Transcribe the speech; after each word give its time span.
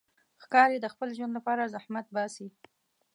ښکاري 0.43 0.77
د 0.81 0.87
خپل 0.93 1.09
ژوند 1.17 1.33
لپاره 1.37 1.71
زحمت 1.73 2.05
باسي. 2.15 2.47